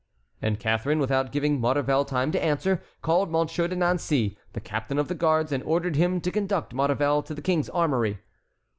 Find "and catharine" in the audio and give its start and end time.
0.41-0.97